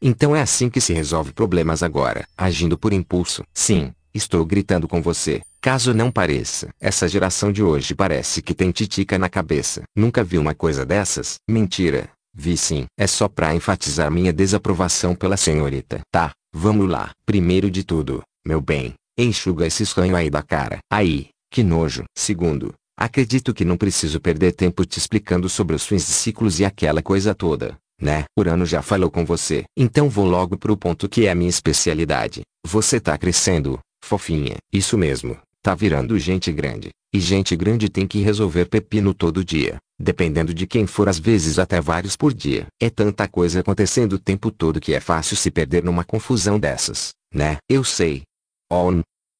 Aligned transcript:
Então 0.00 0.36
é 0.36 0.40
assim 0.40 0.68
que 0.68 0.80
se 0.80 0.92
resolve 0.92 1.32
problemas 1.32 1.82
agora, 1.82 2.26
agindo 2.36 2.78
por 2.78 2.92
impulso. 2.92 3.42
Sim, 3.52 3.92
estou 4.14 4.44
gritando 4.44 4.86
com 4.86 5.00
você. 5.00 5.42
Caso 5.60 5.92
não 5.92 6.12
pareça, 6.12 6.68
essa 6.80 7.08
geração 7.08 7.50
de 7.50 7.62
hoje 7.62 7.94
parece 7.94 8.40
que 8.40 8.54
tem 8.54 8.70
titica 8.70 9.18
na 9.18 9.28
cabeça. 9.28 9.82
Nunca 9.96 10.22
vi 10.22 10.38
uma 10.38 10.54
coisa 10.54 10.86
dessas? 10.86 11.36
Mentira. 11.48 12.08
Vi 12.32 12.56
sim. 12.56 12.86
É 12.98 13.06
só 13.06 13.28
pra 13.28 13.54
enfatizar 13.54 14.10
minha 14.10 14.32
desaprovação 14.32 15.14
pela 15.14 15.36
senhorita. 15.36 16.00
Tá, 16.12 16.32
vamos 16.54 16.88
lá. 16.88 17.10
Primeiro 17.24 17.70
de 17.70 17.82
tudo, 17.82 18.22
meu 18.46 18.60
bem, 18.60 18.94
enxuga 19.18 19.66
esse 19.66 19.84
sonho 19.84 20.14
aí 20.14 20.30
da 20.30 20.42
cara. 20.42 20.78
Aí, 20.92 21.30
que 21.50 21.64
nojo. 21.64 22.04
Segundo, 22.16 22.74
acredito 22.96 23.54
que 23.54 23.64
não 23.64 23.76
preciso 23.76 24.20
perder 24.20 24.52
tempo 24.52 24.84
te 24.84 24.98
explicando 24.98 25.48
sobre 25.48 25.74
os 25.74 25.84
fins 25.86 26.06
de 26.06 26.12
ciclos 26.12 26.60
e 26.60 26.64
aquela 26.64 27.02
coisa 27.02 27.34
toda 27.34 27.76
né? 28.00 28.24
Urano 28.38 28.66
já 28.66 28.82
falou 28.82 29.10
com 29.10 29.24
você. 29.24 29.64
Então 29.76 30.08
vou 30.08 30.26
logo 30.26 30.56
pro 30.56 30.76
ponto 30.76 31.08
que 31.08 31.26
é 31.26 31.30
a 31.30 31.34
minha 31.34 31.50
especialidade. 31.50 32.42
Você 32.66 33.00
tá 33.00 33.16
crescendo, 33.16 33.78
fofinha. 34.04 34.56
Isso 34.72 34.96
mesmo, 34.98 35.38
tá 35.62 35.74
virando 35.74 36.18
gente 36.18 36.52
grande. 36.52 36.90
E 37.12 37.20
gente 37.20 37.56
grande 37.56 37.88
tem 37.88 38.06
que 38.06 38.20
resolver 38.20 38.66
pepino 38.66 39.14
todo 39.14 39.44
dia. 39.44 39.78
Dependendo 39.98 40.52
de 40.52 40.66
quem 40.66 40.86
for 40.86 41.08
às 41.08 41.18
vezes 41.18 41.58
até 41.58 41.80
vários 41.80 42.16
por 42.16 42.34
dia. 42.34 42.66
É 42.80 42.90
tanta 42.90 43.26
coisa 43.26 43.60
acontecendo 43.60 44.14
o 44.14 44.18
tempo 44.18 44.50
todo 44.50 44.80
que 44.80 44.92
é 44.92 45.00
fácil 45.00 45.36
se 45.36 45.50
perder 45.50 45.82
numa 45.82 46.04
confusão 46.04 46.58
dessas, 46.58 47.10
né? 47.32 47.56
Eu 47.68 47.82
sei. 47.82 48.22
Oh, 48.70 48.90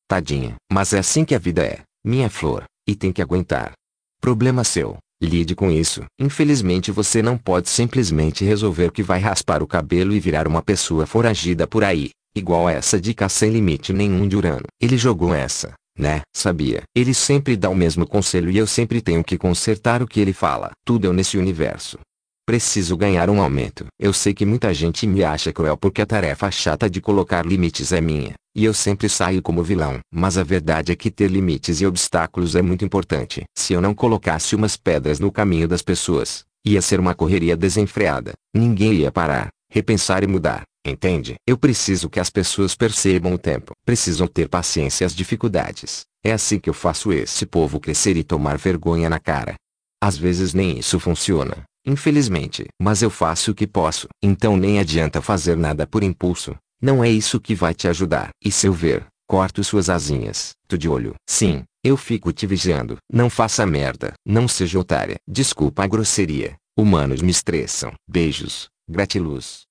tadinha. 0.09 0.55
Mas 0.73 0.93
é 0.93 0.98
assim 0.98 1.25
que 1.25 1.35
a 1.35 1.39
vida 1.39 1.65
é, 1.67 1.83
minha 2.05 2.31
flor, 2.31 2.65
e 2.89 2.95
tem 2.95 3.13
que 3.13 3.20
aguentar. 3.20 3.73
Problema 4.20 4.65
seu. 4.65 4.97
Lide 5.22 5.55
com 5.55 5.70
isso. 5.70 6.05
Infelizmente 6.20 6.91
você 6.91 7.22
não 7.22 7.39
pode 7.39 7.70
simplesmente 7.70 8.45
resolver 8.45 8.92
que 8.92 9.03
vai 9.03 9.19
raspar 9.19 9.62
o 9.62 9.67
cabelo 9.67 10.14
e 10.14 10.20
virar 10.20 10.47
uma 10.47 10.61
pessoa 10.61 11.06
foragida 11.06 11.67
por 11.67 11.83
aí, 11.83 12.11
igual 12.36 12.69
essa 12.69 13.00
dica 13.00 13.28
sem 13.28 13.50
limite 13.50 13.92
nenhum 13.92 14.28
de 14.28 14.36
Urano. 14.36 14.67
Ele 14.81 14.98
jogou 14.98 15.34
essa, 15.34 15.73
né? 15.98 16.20
Sabia. 16.34 16.83
Ele 16.95 17.14
sempre 17.14 17.56
dá 17.56 17.70
o 17.70 17.75
mesmo 17.75 18.06
conselho 18.06 18.50
e 18.50 18.58
eu 18.58 18.67
sempre 18.67 19.00
tenho 19.00 19.25
que 19.25 19.39
consertar 19.39 20.03
o 20.03 20.06
que 20.06 20.20
ele 20.20 20.34
fala. 20.34 20.70
Tudo 20.84 21.08
é 21.08 21.12
nesse 21.14 21.39
universo. 21.39 21.98
Preciso 22.45 22.97
ganhar 22.97 23.28
um 23.30 23.41
aumento. 23.41 23.86
Eu 23.98 24.12
sei 24.12 24.34
que 24.34 24.47
muita 24.47 24.73
gente 24.73 25.06
me 25.06 25.25
acha 25.25 25.53
cruel 25.53 25.77
porque 25.77 26.03
a 26.03 26.06
tarefa 26.06 26.51
chata 26.51 26.89
de 26.89 27.01
colocar 27.01 27.45
limites 27.45 27.91
é 27.91 28.01
minha, 28.01 28.34
e 28.57 28.65
eu 28.65 28.73
sempre 28.73 29.07
saio 29.07 29.43
como 29.43 29.62
vilão. 29.62 30.01
Mas 30.11 30.39
a 30.39 30.43
verdade 30.43 30.91
é 30.91 30.97
que 30.97 31.11
ter 31.11 31.31
limites 31.31 31.83
e 31.83 31.87
obstáculos 31.87 32.57
é 32.57 32.63
muito 32.63 32.87
importante. 32.87 33.45
Se 33.55 33.75
eu 33.75 33.83
não 33.83 33.95
colocasse 33.95 34.57
umas 34.57 34.79
pedras 34.79 35.21
no 35.21 35.31
caminho 35.31 35.69
das 35.69 35.83
pessoas, 35.83 36.43
ia 36.65 36.81
ser 36.81 36.98
uma 36.98 37.15
correria 37.15 37.55
desenfreada. 37.55 38.33
Ninguém 38.55 38.95
ia 38.95 39.13
parar, 39.13 39.48
repensar 39.71 40.25
e 40.25 40.27
mudar. 40.27 40.63
Entende? 40.87 41.35
Eu 41.47 41.59
preciso 41.59 42.09
que 42.09 42.19
as 42.19 42.31
pessoas 42.31 42.75
percebam 42.75 43.35
o 43.35 43.39
tempo. 43.39 43.73
Precisam 43.85 44.27
ter 44.27 44.48
paciência 44.48 45.07
às 45.07 45.15
dificuldades. 45.15 46.05
É 46.25 46.33
assim 46.33 46.59
que 46.59 46.70
eu 46.70 46.75
faço 46.75 47.13
esse 47.13 47.45
povo 47.45 47.79
crescer 47.79 48.17
e 48.17 48.25
tomar 48.25 48.57
vergonha 48.57 49.11
na 49.11 49.20
cara. 49.20 49.55
Às 50.03 50.17
vezes 50.17 50.55
nem 50.55 50.79
isso 50.79 50.98
funciona. 50.98 51.65
Infelizmente. 51.85 52.67
Mas 52.81 53.03
eu 53.03 53.11
faço 53.11 53.51
o 53.51 53.55
que 53.55 53.67
posso. 53.67 54.09
Então 54.23 54.57
nem 54.57 54.79
adianta 54.79 55.20
fazer 55.20 55.57
nada 55.57 55.87
por 55.87 56.03
impulso. 56.03 56.57
Não 56.81 57.03
é 57.03 57.11
isso 57.11 57.41
que 57.41 57.55
vai 57.55 57.75
te 57.75 57.89
ajudar. 57.89 58.31
E 58.45 58.51
se 58.51 58.67
eu 58.67 58.73
ver, 58.73 59.07
corto 59.27 59.65
suas 59.65 59.89
asinhas. 59.89 60.53
Tu 60.69 60.77
de 60.77 60.89
olho. 60.89 61.15
Sim, 61.29 61.64
eu 61.83 61.97
fico 61.97 62.33
te 62.33 62.47
vigiando. 62.47 62.98
Não 63.13 63.31
faça 63.31 63.64
merda. 63.67 64.13
Não 64.25 64.47
seja 64.47 64.79
otária. 64.79 65.17
Desculpa 65.27 65.85
a 65.85 65.86
grosseria. 65.86 66.57
Humanos 66.77 67.23
me 67.23 67.31
estressam. 67.31 67.92
Beijos. 68.09 68.69
Gratiluz. 68.89 69.63